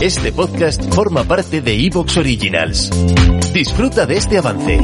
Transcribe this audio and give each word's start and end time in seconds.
Este 0.00 0.30
podcast 0.30 0.94
forma 0.94 1.24
parte 1.24 1.60
de 1.60 1.74
Evox 1.74 2.18
Originals. 2.18 2.88
Disfruta 3.52 4.06
de 4.06 4.16
este 4.16 4.38
avance. 4.38 4.78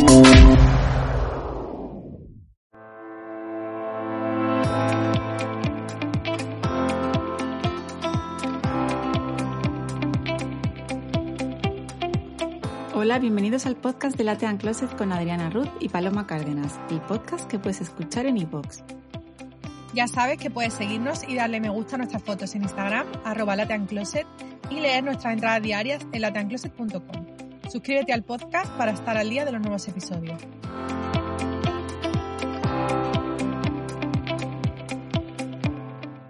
Hola, 12.93 13.21
bienvenidos 13.21 13.67
al 13.67 13.77
podcast 13.77 14.17
de 14.17 14.25
Latean 14.25 14.57
Closet 14.57 14.97
con 14.97 15.13
Adriana 15.13 15.49
Ruth 15.49 15.71
y 15.79 15.91
Paloma 15.91 16.27
Cárdenas, 16.27 16.81
el 16.91 17.01
podcast 17.01 17.49
que 17.49 17.61
puedes 17.61 17.81
escuchar 17.81 18.27
en 18.27 18.39
iVoox. 18.39 18.81
Ya 19.95 20.09
sabes 20.09 20.39
que 20.39 20.51
puedes 20.51 20.75
seguirnos 20.75 21.23
y 21.29 21.37
darle 21.37 21.61
me 21.61 21.69
gusta 21.69 21.95
a 21.95 21.99
nuestras 21.99 22.25
fotos 22.25 22.57
en 22.57 22.63
Instagram, 22.63 23.07
arroba 23.25 23.55
lateancloset, 23.55 24.27
y 24.71 24.81
leer 24.81 25.05
nuestras 25.05 25.35
entradas 25.35 25.63
diarias 25.63 26.07
en 26.13 26.21
lateancloset.com. 26.23 27.27
Suscríbete 27.71 28.13
al 28.13 28.23
podcast 28.23 28.71
para 28.77 28.93
estar 28.93 29.17
al 29.17 29.29
día 29.31 29.45
de 29.45 29.53
los 29.53 29.61
nuevos 29.61 29.87
episodios. 29.89 30.41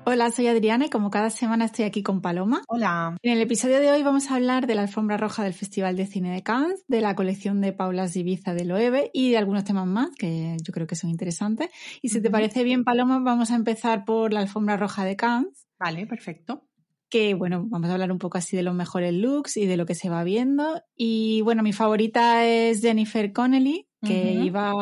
Hola, 0.07 0.31
soy 0.31 0.47
Adriana 0.47 0.87
y 0.87 0.91
como 0.91 1.11
cada 1.11 1.29
semana 1.31 1.65
estoy 1.65 1.87
aquí 1.87 2.03
con 2.03 2.21
Paloma. 2.21 2.63
Hola. 2.69 3.17
En 3.23 3.33
el 3.33 3.41
episodio 3.41 3.81
de 3.81 3.91
hoy 3.91 4.03
vamos 4.03 4.31
a 4.31 4.37
hablar 4.37 4.67
de 4.67 4.75
la 4.75 4.83
alfombra 4.83 5.17
roja 5.17 5.43
del 5.43 5.55
Festival 5.55 5.97
de 5.97 6.07
Cine 6.07 6.33
de 6.33 6.43
Cannes, 6.43 6.85
de 6.87 7.01
la 7.01 7.17
colección 7.17 7.61
de 7.61 7.73
Paulas 7.73 8.15
Ibiza 8.15 8.55
de 8.55 8.65
Loewe 8.65 9.11
y 9.13 9.31
de 9.31 9.39
algunos 9.39 9.65
temas 9.65 9.87
más 9.87 10.11
que 10.17 10.57
yo 10.63 10.73
creo 10.73 10.87
que 10.87 10.95
son 10.95 11.11
interesantes. 11.11 11.71
Y 12.01 12.11
si 12.11 12.23
te 12.23 12.31
parece 12.31 12.63
bien, 12.63 12.85
Paloma, 12.85 13.19
vamos 13.19 13.51
a 13.51 13.57
empezar 13.57 14.05
por 14.05 14.33
la 14.33 14.41
alfombra 14.41 14.77
roja 14.77 15.05
de 15.05 15.17
Cannes. 15.17 15.67
Vale, 15.81 16.07
perfecto. 16.07 16.69
Que 17.15 17.34
bueno, 17.34 17.65
vamos 17.69 17.89
a 17.91 17.93
hablar 17.93 18.11
un 18.11 18.19
poco 18.19 18.39
así 18.39 18.57
de 18.57 18.65
los 18.65 18.75
mejores 18.75 19.15
looks 19.15 19.57
y 19.57 19.67
de 19.67 19.77
lo 19.77 19.87
que 19.87 19.95
se 19.95 20.11
va 20.11 20.25
viendo. 20.25 20.83
Y 20.97 21.43
bueno, 21.43 21.62
mi 21.62 21.73
favorita 21.73 22.45
es 22.45 22.81
Jennifer 22.81 23.33
Connelly, 23.33 23.87
que 24.03 24.33
iba 24.33 24.73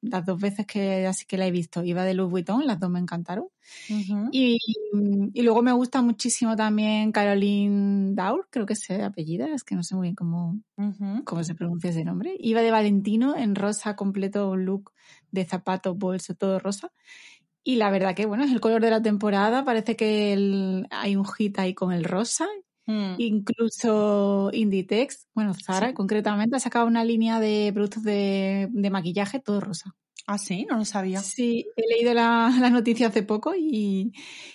las 0.00 0.24
dos 0.24 0.40
veces 0.40 0.66
que 0.66 1.04
así 1.08 1.26
que 1.26 1.36
la 1.36 1.48
he 1.48 1.50
visto, 1.50 1.82
iba 1.82 2.04
de 2.04 2.14
Louis 2.14 2.30
Vuitton, 2.30 2.64
las 2.64 2.78
dos 2.78 2.90
me 2.90 3.00
encantaron. 3.00 3.48
Y, 4.30 4.56
y 5.34 5.42
luego 5.42 5.62
me 5.62 5.72
gusta 5.72 6.00
muchísimo 6.00 6.54
también 6.54 7.10
Caroline 7.10 8.14
Daur, 8.14 8.46
creo 8.50 8.66
que 8.66 8.74
es 8.74 8.90
el 8.90 9.02
apellido, 9.02 9.48
es 9.48 9.64
que 9.64 9.74
no 9.74 9.82
sé 9.82 9.96
muy 9.96 10.04
bien 10.04 10.14
cómo, 10.14 10.60
cómo 11.24 11.42
se 11.42 11.56
pronuncia 11.56 11.90
ese 11.90 12.04
nombre. 12.04 12.36
Iba 12.38 12.62
de 12.62 12.70
Valentino 12.70 13.36
en 13.36 13.56
rosa 13.56 13.96
completo, 13.96 14.48
un 14.48 14.64
look 14.64 14.92
de 15.32 15.44
zapatos, 15.44 15.98
bolso, 15.98 16.36
todo 16.36 16.60
rosa. 16.60 16.92
Y 17.66 17.76
la 17.76 17.90
verdad 17.90 18.14
que, 18.14 18.26
bueno, 18.26 18.44
es 18.44 18.52
el 18.52 18.60
color 18.60 18.80
de 18.80 18.90
la 18.90 19.02
temporada. 19.02 19.64
Parece 19.64 19.94
que 19.96 20.32
el- 20.32 20.86
hay 20.90 21.16
un 21.16 21.24
hit 21.26 21.58
ahí 21.58 21.74
con 21.74 21.92
el 21.92 22.04
rosa. 22.04 22.46
Mm. 22.86 23.14
Incluso 23.18 24.50
Inditex, 24.52 25.28
bueno, 25.34 25.52
Zara 25.54 25.88
Sí. 25.88 25.94
concretamente, 25.94 26.56
ha 26.56 26.60
sacado 26.60 26.86
una 26.86 27.04
línea 27.04 27.38
de 27.38 27.70
productos 27.74 28.02
de, 28.02 28.68
de 28.70 28.90
maquillaje 28.90 29.40
todo 29.40 29.60
rosa. 29.60 29.94
Ah, 30.32 30.38
sí, 30.38 30.64
no 30.70 30.76
lo 30.76 30.84
sabía. 30.84 31.18
Sí, 31.20 31.66
he 31.76 31.88
leído 31.92 32.14
la, 32.14 32.52
la 32.60 32.70
noticia 32.70 33.08
hace 33.08 33.24
poco 33.24 33.52
y, 33.56 34.12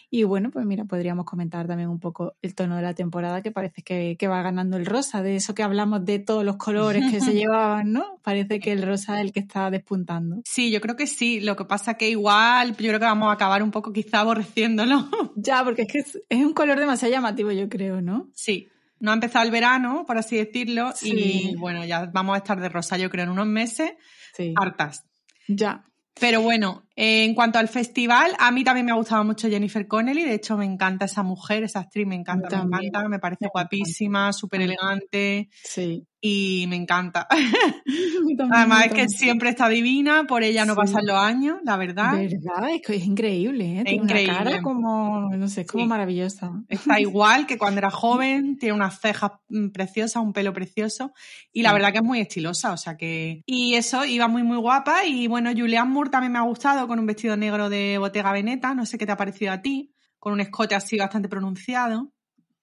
y 0.09 0.23
bueno, 0.23 0.49
pues 0.51 0.65
mira, 0.65 0.85
podríamos 0.85 1.25
comentar 1.25 1.67
también 1.67 1.89
un 1.89 1.99
poco 1.99 2.35
el 2.41 2.55
tono 2.55 2.77
de 2.77 2.81
la 2.81 2.93
temporada 2.93 3.41
que 3.41 3.51
parece 3.51 3.81
que, 3.81 4.15
que 4.17 4.27
va 4.29 4.41
ganando 4.41 4.77
el 4.77 4.85
rosa, 4.85 5.21
de 5.21 5.35
eso 5.35 5.53
que 5.53 5.63
hablamos 5.63 6.05
de 6.05 6.19
todos 6.19 6.45
los 6.45 6.55
colores 6.55 7.03
que 7.11 7.19
se 7.19 7.33
llevaban, 7.33 7.91
¿no? 7.91 8.19
Parece 8.23 8.61
que 8.61 8.71
el 8.71 8.83
rosa 8.83 9.15
es 9.19 9.25
el 9.25 9.33
que 9.33 9.41
está 9.41 9.69
despuntando. 9.69 10.41
Sí, 10.45 10.71
yo 10.71 10.79
creo 10.79 10.95
que 10.95 11.07
sí. 11.07 11.41
Lo 11.41 11.57
que 11.57 11.65
pasa 11.65 11.95
que 11.95 12.09
igual, 12.09 12.69
yo 12.69 12.75
creo 12.77 12.99
que 12.99 13.05
vamos 13.05 13.27
a 13.29 13.33
acabar 13.33 13.61
un 13.61 13.71
poco 13.71 13.91
quizá 13.91 14.21
aborreciéndolo. 14.21 15.09
Ya, 15.35 15.61
porque 15.65 15.81
es 15.81 15.87
que 15.91 15.99
es, 15.99 16.19
es 16.29 16.45
un 16.45 16.53
color 16.53 16.79
demasiado 16.79 17.13
llamativo, 17.13 17.51
yo 17.51 17.67
creo, 17.67 17.99
¿no? 18.01 18.29
Sí. 18.33 18.69
No 19.01 19.11
ha 19.11 19.15
empezado 19.15 19.43
el 19.43 19.51
verano, 19.51 20.05
por 20.07 20.17
así 20.17 20.37
decirlo, 20.37 20.93
Sí. 20.95 21.51
y 21.51 21.55
bueno, 21.57 21.83
ya 21.83 22.05
vamos 22.13 22.35
a 22.35 22.37
estar 22.37 22.61
de 22.61 22.69
rosa, 22.69 22.97
yo 22.97 23.09
creo, 23.09 23.25
en 23.25 23.31
unos 23.31 23.47
meses, 23.47 23.91
Sí. 24.37 24.53
hartas. 24.55 25.03
Ya. 25.47 25.85
Pero 26.19 26.41
bueno, 26.41 26.87
en 26.95 27.33
cuanto 27.35 27.59
al 27.59 27.67
festival, 27.67 28.31
a 28.39 28.51
mí 28.51 28.63
también 28.63 28.85
me 28.85 28.91
ha 28.91 28.95
gustado 28.95 29.23
mucho 29.23 29.49
Jennifer 29.49 29.87
Connelly. 29.87 30.23
De 30.23 30.33
hecho, 30.35 30.55
me 30.57 30.65
encanta 30.65 31.05
esa 31.05 31.23
mujer, 31.23 31.63
esa 31.63 31.79
actriz, 31.81 32.07
me 32.07 32.15
encanta, 32.15 32.63
me 32.65 32.77
encanta. 32.87 33.09
Me 33.09 33.19
parece 33.19 33.47
guapísima, 33.51 34.31
súper 34.33 34.61
elegante 34.61 35.49
Sí. 35.63 36.05
y 36.21 36.65
me 36.69 36.75
encanta. 36.77 37.27
También, 38.37 38.53
Además, 38.53 38.85
es 38.87 38.93
que 38.93 39.07
siempre 39.09 39.49
está 39.49 39.69
divina, 39.69 40.23
por 40.27 40.43
ella 40.43 40.65
no 40.65 40.73
Sí. 40.73 40.79
pasan 40.81 41.05
los 41.05 41.17
años, 41.17 41.57
la 41.63 41.77
verdad. 41.77 42.13
¿Verdad? 42.13 42.69
Es 42.73 42.81
que 42.85 42.95
es 42.95 43.05
increíble, 43.05 43.79
¿eh? 43.79 43.83
Tiene 43.83 44.03
increíble. 44.03 44.33
una 44.33 44.43
cara 44.43 44.61
como, 44.61 45.29
no 45.35 45.47
sé, 45.47 45.61
es 45.61 45.67
como 45.67 45.83
Sí. 45.83 45.89
maravillosa. 45.89 46.51
Está 46.69 46.99
igual 46.99 47.45
que 47.45 47.57
cuando 47.57 47.79
era 47.79 47.91
joven, 47.91 48.57
tiene 48.57 48.73
unas 48.73 48.99
cejas 48.99 49.31
mm, 49.49 49.69
preciosas, 49.69 50.23
un 50.23 50.33
pelo 50.33 50.53
precioso 50.53 51.13
y 51.53 51.61
la 51.61 51.73
verdad 51.73 51.91
que 51.91 51.99
es 51.99 52.03
muy 52.03 52.19
estilosa, 52.19 52.71
o 52.73 52.77
sea 52.77 52.97
que... 52.97 53.41
Y 53.45 53.75
eso, 53.75 54.05
iba 54.05 54.27
muy 54.27 54.43
muy 54.43 54.57
guapa 54.57 55.05
y 55.05 55.27
bueno, 55.27 55.51
Julianne 55.55 55.91
Moore 55.91 56.09
también 56.09 56.31
me 56.33 56.39
ha 56.39 56.43
gustado 56.43 56.84
con 56.87 56.99
un 56.99 57.05
vestido 57.05 57.35
negro 57.37 57.69
de 57.69 57.97
Bottega 57.97 58.31
Veneta, 58.31 58.73
no 58.73 58.85
sé 58.85 58.97
qué 58.97 59.05
te 59.05 59.11
ha 59.11 59.17
parecido 59.17 59.51
a 59.51 59.61
ti, 59.61 59.93
con 60.19 60.33
un 60.33 60.41
escote 60.41 60.75
así 60.75 60.97
bastante 60.97 61.29
pronunciado. 61.29 62.11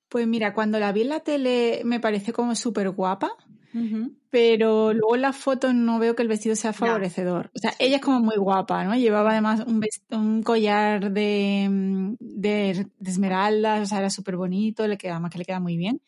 Pues 0.09 0.27
mira, 0.27 0.53
cuando 0.53 0.79
la 0.79 0.93
vi 0.93 1.03
en 1.03 1.09
la 1.09 1.21
tele 1.21 1.83
me 1.85 2.01
parece 2.01 2.33
como 2.33 2.55
súper 2.55 2.91
guapa, 2.91 3.31
pero 4.29 4.93
luego 4.93 5.15
en 5.15 5.23
las 5.23 5.37
fotos 5.37 5.75
no 5.75 5.99
veo 5.99 6.15
que 6.15 6.23
el 6.23 6.29
vestido 6.29 6.55
sea 6.55 6.75
favorecedor. 6.75 7.51
O 7.55 7.59
sea, 7.59 7.73
ella 7.79 7.97
es 7.97 8.03
como 8.03 8.21
muy 8.21 8.37
guapa, 8.37 8.85
¿no? 8.85 8.95
Llevaba 8.95 9.31
además 9.31 9.65
un, 9.67 9.83
un 10.11 10.43
collar 10.43 11.13
de, 11.13 12.17
de, 12.21 12.87
de 12.99 13.11
esmeraldas, 13.11 13.83
o 13.83 13.87
sea, 13.87 14.01
era 14.01 14.11
súper 14.11 14.37
bonito, 14.37 14.87
le 14.87 14.99
queda, 14.99 15.13
además 15.13 15.31
que 15.31 15.39
le 15.39 15.45
queda 15.47 15.61
muy 15.61 15.79
bien. 15.79 16.03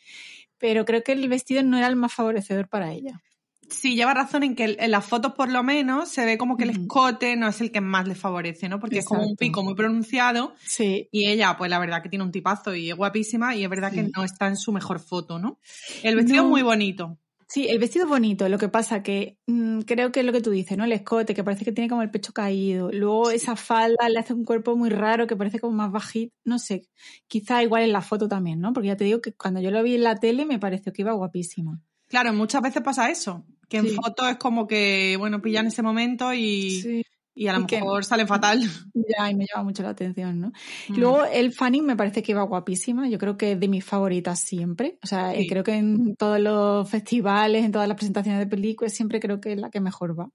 Pero 0.59 0.85
creo 0.85 1.03
que 1.03 1.13
el 1.13 1.27
vestido 1.29 1.63
no 1.63 1.79
era 1.79 1.87
el 1.87 1.97
más 1.97 2.13
favorecedor 2.13 2.69
para 2.69 2.93
ella. 2.93 3.23
Sí, 3.69 3.95
lleva 3.95 4.15
razón 4.15 4.43
en 4.43 4.55
que 4.55 4.77
en 4.79 4.91
las 4.91 5.05
fotos 5.05 5.33
por 5.35 5.51
lo 5.51 5.63
menos 5.63 6.09
se 6.09 6.25
ve 6.25 6.39
como 6.39 6.57
que 6.57 6.65
el 6.65 6.71
escote 6.71 7.37
no 7.37 7.49
es 7.49 7.61
el 7.61 7.71
que 7.71 7.81
más 7.81 8.07
le 8.07 8.15
favorece, 8.15 8.69
¿no? 8.69 8.81
Porque 8.81 8.99
es 8.99 9.07
como 9.07 9.27
un 9.27 9.37
pico 9.37 9.63
muy 9.63 9.75
pronunciado 9.75 10.55
Sí, 10.65 11.09
y 11.11 11.27
ella, 11.29 11.57
pues 11.57 11.71
la 11.71 11.79
verdad 11.79 12.03
que 12.03 12.09
tiene 12.09 12.25
un 12.25 12.33
tipazo 12.33 12.75
y 12.75 12.91
es 12.91 12.97
guapísima 12.97 13.55
y 13.55 13.65
es 13.65 13.71
verdad 13.71 13.93
que 13.93 14.11
no 14.15 14.25
está 14.25 14.47
en 14.47 14.57
su 14.57 14.73
mejor 14.73 15.01
foto, 15.01 15.39
¿no? 15.39 15.59
El 16.03 16.17
vestido 16.17 16.43
No. 16.43 16.49
es 16.49 16.51
muy 16.51 16.63
bonito. 16.63 17.19
Sí, 17.47 17.69
el 17.69 17.79
vestido 17.79 18.07
es 18.07 18.11
bonito, 18.11 18.49
lo 18.49 18.59
que 18.59 18.69
pasa 18.69 19.03
que 19.03 19.39
mm, 19.47 19.81
creo 19.83 20.11
que 20.11 20.21
es 20.21 20.27
lo 20.27 20.33
que 20.33 20.41
tú 20.41 20.51
dices, 20.51 20.77
¿no? 20.77 20.85
El 20.85 20.93
escote, 20.93 21.35
que 21.35 21.45
parece 21.45 21.65
que 21.65 21.73
tiene 21.73 21.89
como 21.91 22.03
el 22.03 22.11
pecho 22.11 22.33
caído. 22.33 22.91
Luego 22.91 23.31
esa 23.31 23.55
falda 23.55 24.09
le 24.09 24.19
hace 24.19 24.33
un 24.33 24.45
cuerpo 24.45 24.75
muy 24.77 24.89
raro, 24.91 25.27
que 25.27 25.37
parece 25.37 25.61
como 25.61 25.77
más 25.77 25.93
bajito. 25.93 26.35
No 26.45 26.59
sé, 26.59 26.89
quizá 27.29 27.63
igual 27.63 27.83
en 27.83 27.93
la 27.93 28.01
foto 28.01 28.29
también, 28.29 28.61
¿no? 28.61 28.73
Porque 28.73 28.89
ya 28.89 28.97
te 28.97 29.05
digo 29.05 29.21
que 29.21 29.35
cuando 29.35 29.61
yo 29.61 29.71
lo 29.71 29.83
vi 29.83 29.95
en 29.95 30.05
la 30.05 30.17
tele 30.17 30.47
me 30.47 30.59
pareció 30.59 30.93
que 30.93 31.03
iba 31.03 31.13
guapísima. 31.13 31.81
Claro, 32.15 32.33
muchas 32.33 32.63
veces 32.63 32.81
pasa 32.81 33.11
eso, 33.11 33.45
que 33.69 33.79
en 33.79 33.89
Sí. 33.89 33.95
fotos 33.97 34.29
es 34.31 34.37
como 34.37 34.69
que, 34.69 35.17
bueno, 35.19 35.43
pillan 35.43 35.67
ese 35.67 35.83
momento 35.83 36.33
y, 36.33 36.71
Sí, 36.71 37.03
y 37.35 37.49
a 37.49 37.55
lo 37.55 37.63
y 37.63 37.67
que- 37.67 37.81
mejor 37.81 38.05
salen 38.05 38.29
fatal. 38.29 38.61
ya, 38.95 39.29
y 39.29 39.35
me 39.35 39.47
llama 39.47 39.65
mucho 39.65 39.83
la 39.83 39.89
atención, 39.89 40.41
¿no? 40.41 40.53
Mm. 40.91 40.95
Luego 40.97 41.25
el 41.25 41.53
Fanning 41.53 41.85
me 41.85 41.97
parece 41.97 42.23
que 42.23 42.31
iba 42.31 42.43
guapísima, 42.45 43.09
yo 43.09 43.19
creo 43.19 43.37
que 43.37 43.53
es 43.53 43.59
de 43.61 43.67
mis 43.67 43.85
favoritas 43.85 44.39
siempre. 44.39 44.97
O 45.03 45.09
sea, 45.09 45.35
eh, 45.35 45.41
Sí. 45.43 45.49
creo 45.49 45.65
que 45.65 45.75
en 45.75 46.15
todos 46.15 46.39
los 46.39 46.89
festivales, 46.89 47.65
en 47.65 47.73
todas 47.73 47.89
las 47.89 47.97
presentaciones 47.97 48.39
de 48.39 48.47
películas, 48.47 48.93
siempre 48.93 49.19
creo 49.19 49.41
que 49.41 49.55
es 49.55 49.59
la 49.59 49.71
que 49.71 49.81
mejor 49.81 50.17
va. 50.17 50.29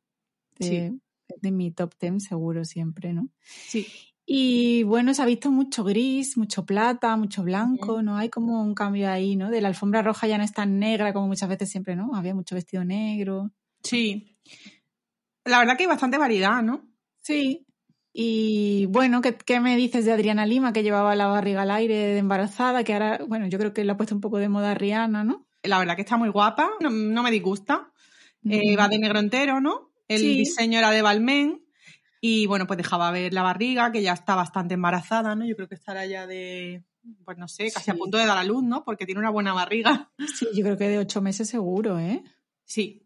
De, 0.58 0.68
Sí. 0.68 1.00
de 1.42 1.52
mi 1.54 1.72
top 1.72 1.96
ten 1.98 2.20
seguro 2.20 2.66
siempre, 2.66 3.14
¿no? 3.14 3.30
Sí, 3.42 3.88
Y 4.32 4.84
bueno, 4.84 5.12
se 5.16 5.24
ha 5.24 5.26
visto 5.26 5.50
mucho 5.50 5.84
gris, 5.84 6.38
mucho 6.38 6.64
plata, 6.64 7.16
mucho 7.18 7.42
blanco. 7.42 8.04
¿no? 8.04 8.16
Hay 8.16 8.30
como 8.30 8.62
un 8.62 8.76
cambio 8.76 9.10
ahí, 9.10 9.36
¿no? 9.36 9.50
De 9.50 9.60
la 9.60 9.70
alfombra 9.70 10.04
roja 10.04 10.28
ya 10.28 10.38
no 10.38 10.44
es 10.44 10.54
tan 10.54 10.78
negra 10.78 11.14
como 11.14 11.26
muchas 11.28 11.50
veces 11.50 11.70
siempre, 11.72 11.96
¿no? 11.96 12.14
Había 12.14 12.36
mucho 12.36 12.54
vestido 12.54 12.86
negro. 12.86 13.52
sí. 13.84 14.36
La 15.46 15.60
verdad 15.60 15.78
que 15.78 15.84
hay 15.84 15.88
bastante 15.88 16.18
variedad, 16.20 16.62
¿no? 16.62 16.88
Sí. 17.24 17.66
Y 18.14 18.86
bueno, 18.88 19.22
¿qué, 19.22 19.36
qué 19.36 19.60
me 19.60 19.76
dices 19.78 20.06
de 20.06 20.12
Adriana 20.12 20.46
Lima, 20.46 20.74
que 20.74 20.84
llevaba 20.84 21.16
la 21.16 21.26
barriga 21.28 21.64
al 21.64 21.72
aire 21.72 21.96
de 21.96 22.18
embarazada, 22.20 22.84
que 22.84 22.94
ahora, 22.94 23.20
bueno, 23.28 23.48
yo 23.48 23.58
creo 23.58 23.74
que 23.74 23.84
le 23.84 23.92
ha 23.92 23.98
puesto 23.98 24.14
un 24.14 24.22
poco 24.22 24.38
de 24.38 24.50
moda 24.50 24.72
a 24.72 24.76
Rihanna, 24.76 25.24
¿no? 25.24 25.48
La 25.64 25.80
verdad 25.80 25.96
que 25.96 26.02
está 26.04 26.18
muy 26.18 26.30
guapa, 26.30 26.70
no, 26.82 26.90
no 26.92 27.24
me 27.24 27.32
disgusta. 27.32 27.92
Eh, 28.48 28.76
va 28.78 28.88
de 28.90 29.00
negro 29.00 29.20
entero, 29.20 29.60
¿no? 29.60 29.92
El 30.08 30.20
Sí. 30.20 30.38
diseño 30.38 30.78
era 30.78 30.92
de 30.92 31.02
Balmain 31.02 31.62
y 32.22 32.46
bueno, 32.48 32.68
pues 32.68 32.78
dejaba 32.78 33.12
ver 33.12 33.34
la 33.34 33.44
barriga, 33.44 33.92
que 33.92 34.02
ya 34.02 34.14
está 34.14 34.36
bastante 34.36 34.74
embarazada, 34.76 35.36
¿no? 35.36 35.46
Yo 35.46 35.56
creo 35.56 35.68
que 35.68 35.76
estará 35.76 36.06
ya 36.06 36.28
de 36.28 36.84
pues 37.26 37.38
no 37.38 37.48
sé, 37.48 37.72
casi 37.72 37.90
a 37.92 37.96
punto 37.96 38.18
de 38.18 38.26
dar 38.26 38.38
a 38.38 38.44
luz, 38.44 38.62
¿no? 38.64 38.84
Porque 38.84 39.06
tiene 39.06 39.20
una 39.20 39.30
buena 39.30 39.54
barriga. 39.54 40.12
Sí, 40.38 40.48
yo 40.54 40.64
creo 40.64 40.78
que 40.78 40.90
de 40.90 41.00
ocho 41.00 41.22
meses 41.22 41.48
seguro, 41.50 41.98
¿eh? 41.98 42.24
Sí. 42.66 43.06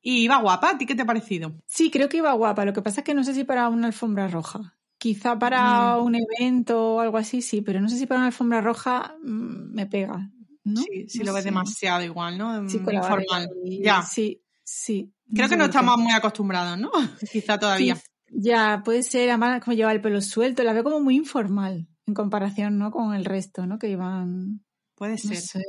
Y 0.00 0.22
iba 0.22 0.38
guapa, 0.40 0.70
¿a 0.70 0.78
ti 0.78 0.86
qué 0.86 0.94
te 0.94 1.02
ha 1.02 1.06
parecido? 1.06 1.52
Sí, 1.66 1.90
creo 1.90 2.08
que 2.08 2.18
iba 2.18 2.32
guapa. 2.32 2.64
Lo 2.64 2.72
que 2.72 2.80
pasa 2.82 3.00
es 3.00 3.04
que 3.04 3.12
no 3.14 3.24
sé 3.24 3.34
si 3.34 3.44
para 3.44 3.68
una 3.68 3.88
alfombra 3.88 4.28
roja. 4.28 4.76
Quizá 4.96 5.38
para 5.38 5.96
Mm. 5.98 6.02
un 6.04 6.14
evento 6.16 6.94
o 6.94 7.00
algo 7.00 7.18
así, 7.18 7.42
sí, 7.42 7.60
pero 7.62 7.80
no 7.80 7.88
sé 7.88 7.96
si 7.98 8.06
para 8.06 8.18
una 8.20 8.26
alfombra 8.28 8.60
roja 8.60 9.14
mm, 9.22 9.74
me 9.74 9.86
pega. 9.86 10.30
¿no? 10.64 10.80
Sí, 10.82 11.08
si 11.08 11.18
No 11.18 11.24
lo 11.26 11.32
ves 11.34 11.42
sé. 11.42 11.48
demasiado 11.48 12.02
igual, 12.04 12.38
¿no? 12.38 12.68
Sí, 12.68 12.76
Informal. 12.78 13.48
ahí. 13.64 13.82
Ya. 13.82 14.02
Sí, 14.02 14.40
sí. 14.62 15.12
Creo 15.34 15.48
que 15.48 15.56
no 15.56 15.64
estamos 15.64 15.98
muy 15.98 16.12
acostumbrados, 16.12 16.78
¿no? 16.78 16.90
Quizá 17.32 17.58
todavía. 17.58 17.96
Ya, 18.32 18.82
puede 18.84 19.02
ser, 19.02 19.28
además 19.28 19.62
como 19.64 19.76
lleva 19.76 19.92
el 19.92 20.00
pelo 20.00 20.20
suelto, 20.20 20.62
la 20.62 20.72
veo 20.72 20.84
como 20.84 21.00
muy 21.00 21.16
informal 21.16 21.88
en 22.06 22.14
comparación, 22.14 22.78
¿no? 22.78 22.90
Con 22.90 23.14
el 23.14 23.24
resto, 23.24 23.66
¿no? 23.66 23.78
Que 23.78 23.88
iban, 23.90 24.64
Puede 24.94 25.12
no 25.12 25.18
ser. 25.18 25.36
sé, 25.36 25.62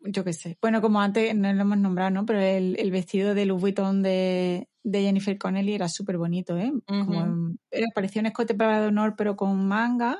yo 0.00 0.24
qué 0.24 0.32
sé. 0.32 0.56
Bueno, 0.60 0.80
como 0.80 1.00
antes 1.00 1.34
no 1.34 1.52
lo 1.52 1.60
hemos 1.62 1.78
nombrado, 1.78 2.10
¿no? 2.10 2.26
Pero 2.26 2.40
el, 2.40 2.76
el 2.78 2.90
vestido 2.90 3.34
de 3.34 3.46
Louis 3.46 3.60
Vuitton 3.60 4.02
de, 4.02 4.68
de 4.82 5.02
Jennifer 5.02 5.36
Connelly 5.38 5.74
era 5.74 5.88
súper 5.88 6.18
bonito, 6.18 6.56
¿eh? 6.56 6.72
Como, 6.86 7.54
era, 7.70 7.86
parecía 7.94 8.20
un 8.20 8.26
escote 8.26 8.54
para 8.54 8.80
de 8.80 8.86
honor, 8.88 9.14
pero 9.16 9.36
con 9.36 9.66
manga, 9.66 10.18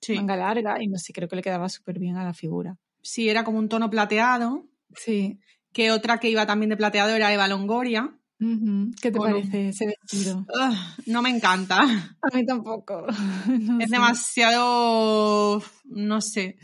Sí. 0.00 0.14
manga 0.14 0.36
larga, 0.36 0.82
y 0.82 0.86
no 0.88 0.96
sé, 0.98 1.12
creo 1.12 1.28
que 1.28 1.36
le 1.36 1.42
quedaba 1.42 1.68
súper 1.68 1.98
bien 1.98 2.16
a 2.16 2.24
la 2.24 2.32
figura. 2.34 2.76
sí, 3.02 3.28
era 3.28 3.44
como 3.44 3.58
un 3.58 3.68
tono 3.68 3.90
plateado. 3.90 4.66
Sí. 4.94 5.38
Que 5.72 5.90
otra 5.90 6.18
que 6.18 6.30
iba 6.30 6.46
también 6.46 6.70
de 6.70 6.76
plateado 6.76 7.14
era 7.14 7.32
Eva 7.32 7.46
Longoria. 7.48 8.17
¿Qué 8.38 9.10
te 9.10 9.18
un- 9.18 9.24
parece 9.24 9.68
ese 9.70 9.86
vestido? 9.86 10.38
Ugh, 10.48 10.76
no 11.06 11.22
me 11.22 11.30
encanta. 11.30 11.80
A 11.82 12.36
mí 12.36 12.46
tampoco. 12.46 13.06
No 13.48 13.78
Es 13.80 13.88
sé. 13.90 13.94
demasiado. 13.96 15.62
No 15.84 16.20
sé. 16.20 16.56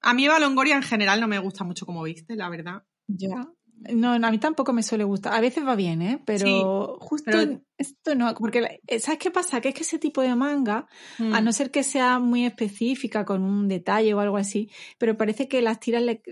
A 0.00 0.12
mí 0.14 0.24
Eva 0.26 0.38
Longoria 0.38 0.76
en 0.76 0.82
general 0.82 1.20
no 1.20 1.28
me 1.28 1.38
gusta 1.38 1.64
mucho 1.64 1.86
como 1.86 2.02
viste, 2.02 2.36
la 2.36 2.48
verdad. 2.48 2.82
Ya. 3.06 3.46
No, 3.92 4.12
a 4.12 4.30
mí 4.30 4.38
tampoco 4.38 4.72
me 4.72 4.82
suele 4.82 5.04
gustar. 5.04 5.34
A 5.34 5.40
veces 5.40 5.66
va 5.66 5.74
bien, 5.76 6.00
¿eh? 6.00 6.22
Pero 6.24 6.46
Sí, 6.46 6.62
justo 7.06 7.30
pero- 7.30 7.60
esto 7.76 8.14
no, 8.14 8.32
porque 8.34 8.60
la- 8.62 8.70
eh, 8.86 8.98
¿sabes 9.00 9.18
qué 9.18 9.30
pasa? 9.30 9.60
Que 9.60 9.68
es 9.70 9.74
que 9.74 9.82
ese 9.82 9.98
tipo 9.98 10.22
de 10.22 10.34
manga, 10.34 10.86
Mm. 11.18 11.34
a 11.34 11.40
no 11.42 11.52
ser 11.52 11.70
que 11.70 11.82
sea 11.82 12.18
muy 12.18 12.46
específica 12.46 13.24
con 13.26 13.42
un 13.42 13.68
detalle 13.68 14.14
o 14.14 14.20
algo 14.20 14.36
así, 14.38 14.70
pero 14.96 15.16
parece 15.18 15.48
que 15.48 15.60
las 15.60 15.80
tiras 15.80 16.02
le, 16.02 16.22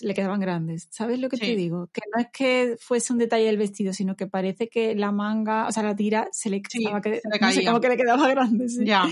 le 0.00 0.14
quedaban 0.14 0.40
grandes. 0.40 0.88
¿Sabes 0.90 1.20
lo 1.20 1.28
que 1.28 1.36
te 1.36 1.54
digo? 1.54 1.88
Que 1.92 2.00
no 2.12 2.20
es 2.20 2.28
que 2.32 2.76
fuese 2.80 3.12
un 3.12 3.18
detalle 3.20 3.44
del 3.44 3.58
vestido, 3.58 3.92
sino 3.92 4.16
que 4.16 4.26
parece 4.26 4.68
que 4.68 4.96
la 4.96 5.12
manga, 5.12 5.68
o 5.68 5.72
sea, 5.72 5.82
la 5.84 5.94
tira 5.94 6.28
se 6.32 6.50
le, 6.50 6.60
Sí, 6.68 6.78
estaba 6.78 7.00
que- 7.00 7.20
se 7.20 7.28
le 7.28 7.38
no 7.38 7.50
sé, 7.50 7.56
caía. 7.58 7.68
como 7.70 7.80
que 7.80 7.88
le 7.90 7.96
quedaba 7.98 8.28
grande. 8.28 8.66
Ya. 8.84 9.04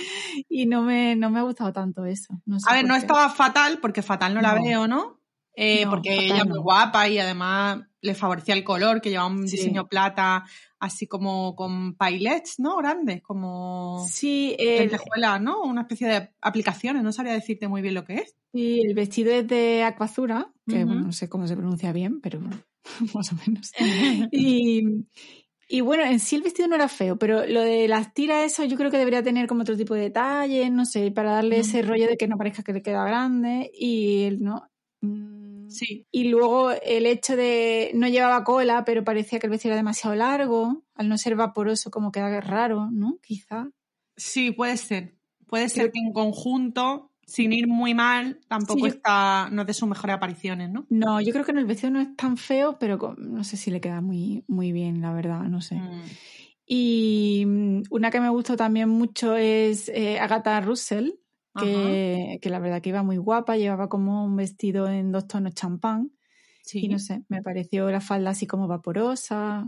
Y 0.49 0.67
no 0.67 0.83
me, 0.83 1.15
no 1.17 1.31
me 1.31 1.39
ha 1.39 1.43
gustado 1.43 1.73
tanto 1.73 2.05
eso. 2.07 2.35
No 2.47 2.59
sé 2.59 2.67
A 2.69 2.75
ver, 2.75 2.87
no 2.87 2.95
qué. 2.95 3.01
estaba 3.01 3.29
fatal, 3.31 3.79
porque 3.81 4.03
fatal 4.03 4.35
no, 4.35 4.41
la 4.41 4.57
No. 4.57 4.65
veo, 4.65 4.89
¿no? 4.89 5.21
Eh, 5.57 5.85
No, 5.85 5.91
porque 5.93 6.15
ella 6.15 6.39
es 6.39 6.47
muy 6.47 6.59
guapa 6.59 7.09
y 7.09 7.19
además 7.19 7.81
le 8.01 8.15
favorecía 8.15 8.55
el 8.55 8.65
color, 8.65 9.01
que 9.01 9.11
llevaba 9.11 9.31
un 9.31 9.47
Sí. 9.47 9.57
diseño 9.57 9.87
plata, 9.87 10.45
así 10.79 11.07
como 11.07 11.55
con 11.57 11.95
pailets, 11.95 12.59
¿no? 12.59 12.77
Grandes, 12.77 13.23
como 13.23 14.05
Sí, 14.11 14.55
el, 14.59 14.91
¿no? 15.41 15.63
Una 15.63 15.83
especie 15.83 16.09
de 16.09 16.31
aplicaciones, 16.41 17.03
no 17.03 17.13
sabría 17.13 17.33
decirte 17.35 17.69
muy 17.69 17.83
bien 17.83 17.95
lo 17.95 18.05
que 18.05 18.15
es. 18.17 18.35
Sí, 18.53 18.81
el 18.83 18.95
vestido 18.95 19.33
es 19.33 19.49
de 19.49 19.83
Aquazura, 19.83 20.53
que 20.69 20.85
bueno, 20.85 21.03
no 21.03 21.13
sé 21.13 21.29
cómo 21.29 21.47
se 21.47 21.57
pronuncia 21.57 21.93
bien, 21.93 22.21
pero 22.21 22.41
más 23.15 23.33
o 23.33 23.37
menos. 23.47 23.73
Y, 24.33 24.83
y 25.69 25.81
bueno, 25.81 26.05
en 26.05 26.21
sí 26.21 26.37
el 26.37 26.43
vestido 26.43 26.69
no 26.69 26.75
era 26.77 26.89
feo, 26.89 27.19
pero 27.19 27.47
lo 27.47 27.63
de 27.63 27.89
las 27.89 28.13
tiras, 28.13 28.45
eso 28.45 28.65
yo 28.65 28.77
creo 28.77 28.91
que 28.91 28.99
debería 28.99 29.23
tener 29.23 29.47
como 29.47 29.63
otro 29.63 29.77
tipo 29.77 29.95
de 29.95 30.03
detalles, 30.03 30.71
no 30.71 30.85
sé, 30.85 31.11
para 31.11 31.33
darle 31.33 31.61
ese 31.61 31.83
rollo 31.83 32.07
de 32.07 32.17
que 32.17 32.29
no 32.29 32.37
parezca 32.37 32.63
que 32.63 32.73
le 32.75 32.83
queda 32.83 33.05
grande 33.05 33.71
y 33.73 34.25
él 34.25 34.43
no. 34.43 34.69
Mm, 35.65 35.71
Sí. 35.71 36.07
Y 36.11 36.25
luego 36.29 36.71
el 36.71 37.07
hecho 37.07 37.37
de 37.37 37.91
no 37.95 38.09
llevaba 38.09 38.45
cola, 38.45 38.85
pero 38.85 39.05
parecía 39.05 39.39
que 39.39 39.47
el 39.47 39.51
vestido 39.51 39.71
era 39.73 39.77
demasiado 39.77 40.15
largo, 40.17 40.85
al 40.95 41.09
no 41.09 41.19
ser 41.19 41.37
vaporoso 41.37 41.91
como 41.91 42.13
queda 42.13 42.41
raro, 42.41 42.89
¿no? 42.93 43.19
Quizá. 43.23 43.69
Sí, 44.17 44.51
puede 44.53 44.77
ser. 44.77 45.17
Puede 45.47 45.69
ser 45.69 45.91
que 45.93 46.01
en 46.01 46.13
conjunto, 46.13 47.11
sin 47.27 47.53
ir 47.53 47.67
muy 47.69 47.95
mal, 47.95 48.41
tampoco 48.49 48.81
yo- 48.81 48.87
está, 48.87 49.49
no 49.51 49.63
es 49.63 49.67
de 49.69 49.75
sus 49.75 49.89
mejores 49.89 50.17
apariciones, 50.17 50.71
¿no? 50.71 50.87
No, 50.91 51.21
yo 51.21 51.33
creo 51.33 51.45
que 51.45 51.53
en 51.53 51.59
el 51.59 51.65
vestido 51.67 51.91
no 51.91 52.01
es 52.01 52.15
tan 52.17 52.37
feo, 52.37 52.77
pero 52.79 52.99
con- 52.99 53.17
no 53.33 53.45
sé 53.45 53.57
si 53.57 53.71
le 53.71 53.81
queda 53.81 54.01
muy, 54.01 54.45
muy 54.49 54.73
bien, 54.73 55.01
la 55.01 55.13
verdad, 55.13 55.41
no 55.43 55.61
sé. 55.61 55.77
Mm. 55.77 56.03
Y 56.67 57.45
mm, 57.47 57.83
una 57.91 58.11
que 58.11 58.21
me 58.21 58.29
gustó 58.31 58.57
también 58.57 58.89
mucho 58.89 59.37
es 59.37 59.89
eh, 59.91 60.19
Agatha 60.19 60.61
Russell, 60.61 61.11
que, 61.61 62.39
que 62.43 62.51
la 62.51 62.59
verdad 62.59 62.83
que 62.83 62.89
iba 62.91 63.03
muy 63.03 63.17
guapa, 63.17 63.57
llevaba 63.57 63.89
como 63.89 64.25
un 64.25 64.37
vestido 64.37 64.89
en 64.89 65.13
dos 65.13 65.27
tonos 65.27 65.55
champán 65.55 66.11
Sí, 66.63 66.81
y 66.87 66.89
no 66.89 66.99
sé, 66.99 67.23
me 67.29 67.43
pareció 67.43 67.91
la 67.91 68.01
falda 68.01 68.31
así 68.31 68.47
como 68.47 68.67
vaporosa, 68.67 69.67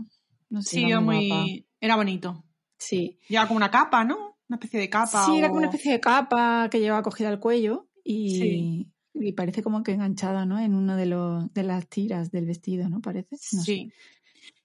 no 0.49 0.61
sé, 0.63 0.69
sí, 0.69 0.79
iba 0.81 0.89
era 0.89 0.99
muy 1.01 1.67
era 1.79 1.95
bonito. 1.95 2.43
Sí, 2.79 3.19
Lleva 3.29 3.47
como 3.47 3.57
una 3.57 3.69
capa, 3.71 4.03
¿no? 4.03 4.37
Una 4.49 4.55
especie 4.57 4.79
de 4.79 4.89
capa. 4.89 5.25
sí, 5.25 5.37
era 5.37 5.47
como 5.49 5.59
una 5.59 5.67
especie 5.67 5.91
de 5.91 5.99
capa 5.99 6.69
que 6.71 6.79
llevaba 6.79 7.03
cogida 7.03 7.29
al 7.29 7.39
cuello 7.39 7.87
y, 8.03 8.39
Sí. 8.39 8.91
y 9.13 9.33
parece 9.33 9.61
como 9.61 9.83
que 9.83 9.91
enganchada, 9.93 10.45
¿no? 10.45 10.59
En 10.59 10.73
una 10.73 10.95
de, 10.95 11.05
los, 11.05 11.53
de 11.53 11.63
las 11.63 11.87
tiras 11.87 12.31
del 12.31 12.45
vestido, 12.47 12.89
¿no? 12.89 12.99
Parece. 13.01 13.27
No 13.31 13.37
sé, 13.37 13.61
Sí. 13.63 13.91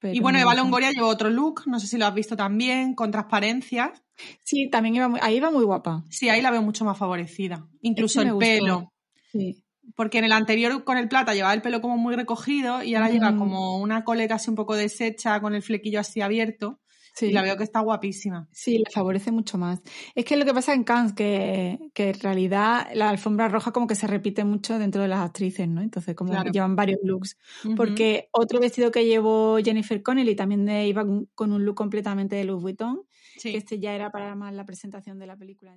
Pero 0.01 0.15
Y 0.15 0.21
bueno, 0.21 0.39
Eva. 0.39 0.55
Longoria 0.55 0.91
llevó 0.91 1.07
otro 1.09 1.31
look, 1.31 1.63
no 1.67 1.79
sé 1.81 1.87
si 1.87 1.97
lo 1.99 2.07
has 2.07 2.15
visto 2.15 2.37
también, 2.37 2.95
con 2.95 3.11
transparencias. 3.11 4.03
Sí, 4.45 4.69
también 4.71 4.95
iba 4.97 5.09
muy, 5.09 5.21
ahí 5.23 5.37
iba 5.37 5.51
muy 5.51 5.65
guapa. 5.65 6.05
Sí, 6.11 6.29
ahí 6.29 6.43
la 6.43 6.51
veo 6.51 6.63
mucho 6.63 6.85
más 6.85 6.99
favorecida. 6.99 7.67
Incluso 7.81 8.21
Este 8.21 8.33
el 8.33 8.39
pelo. 8.39 8.93
Sí. 9.33 9.63
Porque 9.97 10.19
en 10.19 10.25
el 10.25 10.33
anterior 10.33 10.85
con 10.85 10.97
el 10.97 11.09
plata 11.09 11.35
llevaba 11.35 11.55
el 11.55 11.63
pelo 11.63 11.81
como 11.81 11.97
muy 11.99 12.15
recogido 12.15 12.83
y 12.83 12.95
ahora 12.95 13.09
Mm. 13.09 13.13
lleva 13.13 13.37
como 13.37 13.79
una 13.79 14.05
coleta 14.05 14.37
así 14.37 14.49
un 14.51 14.57
poco 14.57 14.77
deshecha 14.77 15.41
con 15.41 15.55
el 15.55 15.63
flequillo 15.63 16.01
así 16.01 16.21
abierto. 16.21 16.79
Sí. 17.15 17.27
Y 17.27 17.33
la 17.33 17.43
veo 17.43 17.57
que 17.57 17.65
está 17.65 17.81
guapísima. 17.81 18.49
Sí, 18.53 18.79
le 18.79 18.85
favorece 18.91 19.31
mucho 19.33 19.59
más. 19.59 19.81
Es 20.15 20.25
que 20.25 20.37
lo 20.37 20.45
que 20.45 20.55
pasa 20.55 20.73
en 20.73 20.83
Cannes, 20.85 21.13
que, 21.13 21.79
que 21.93 22.11
en 22.11 22.21
realidad 22.21 22.89
la 22.95 23.11
alfombra 23.11 23.49
roja 23.49 23.71
como 23.73 23.87
que 23.87 23.95
se 23.95 24.07
repite 24.07 24.45
mucho 24.45 24.79
dentro 24.79 25.03
de 25.03 25.09
las 25.09 25.21
actrices, 25.21 25.69
¿no? 25.69 25.83
Entonces 25.83 26.15
como 26.15 26.31
Claro. 26.33 26.51
llevan 26.51 26.75
varios 26.75 27.01
looks. 27.03 27.37
Porque 27.77 28.29
otro 28.33 28.61
vestido 28.61 28.91
que 28.91 29.05
llevó 29.05 29.59
Jennifer 29.63 30.03
Connelly 30.03 30.35
también 30.35 30.65
de- 30.65 30.87
iba 30.87 31.05
con- 31.05 31.27
con 31.35 31.53
un 31.53 31.65
look 31.65 31.75
completamente 31.77 32.37
de 32.37 32.45
Louis 32.45 32.63
Vuitton, 32.63 33.03
Sí. 33.37 33.53
que 33.53 33.59
este 33.59 33.79
ya 33.79 33.95
era 33.95 34.11
para 34.11 34.35
más 34.35 34.53
la 34.55 34.65
presentación 34.65 35.19
de 35.19 35.27
la 35.27 35.37
película. 35.37 35.77